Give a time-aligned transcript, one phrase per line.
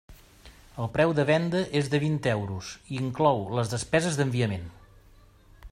[0.83, 4.67] El preu de venda és de vint euros i inclou les despeses d'enviament.